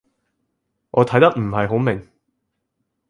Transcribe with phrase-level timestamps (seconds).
[0.89, 2.09] 我睇得唔係好明